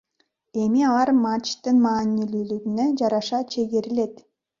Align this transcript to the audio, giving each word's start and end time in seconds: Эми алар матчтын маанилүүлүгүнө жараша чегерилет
Эми 0.61 0.79
алар 0.91 1.11
матчтын 1.25 1.77
маанилүүлүгүнө 1.83 2.87
жараша 3.03 3.43
чегерилет 3.53 4.19